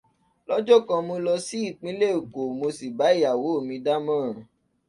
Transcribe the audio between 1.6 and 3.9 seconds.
ìpínlẹ̀ Èkó, mo sì bá ìyàwó mi